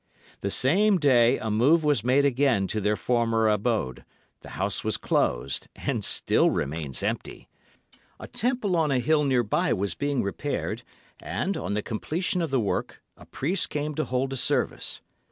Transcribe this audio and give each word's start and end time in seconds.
"The 0.39 0.49
same 0.49 0.97
day 0.97 1.37
a 1.37 1.51
move 1.51 1.83
was 1.83 2.03
made 2.03 2.25
again 2.25 2.65
to 2.69 2.81
their 2.81 2.95
former 2.95 3.47
abode, 3.47 4.03
the 4.39 4.49
house 4.57 4.83
was 4.83 4.97
closed, 4.97 5.67
and 5.75 6.03
still 6.03 6.49
remains 6.49 7.03
empty. 7.03 7.47
A 8.19 8.27
temple 8.27 8.75
on 8.75 8.89
a 8.89 8.97
hill 8.97 9.23
near 9.23 9.43
by 9.43 9.73
was 9.73 9.93
being 9.93 10.23
repaired, 10.23 10.81
and, 11.19 11.55
on 11.55 11.75
the 11.75 11.83
completion 11.83 12.41
of 12.41 12.49
the 12.49 12.59
work, 12.59 13.03
a 13.15 13.27
priest 13.27 13.69
came 13.69 13.93
to 13.93 14.05
hold 14.05 14.33
a 14.33 14.37
service. 14.37 15.01